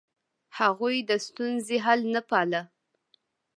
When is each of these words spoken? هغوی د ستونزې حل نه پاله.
هغوی 0.59 0.95
د 1.09 1.11
ستونزې 1.25 1.77
حل 1.85 2.01
نه 2.13 2.21
پاله. 2.29 2.61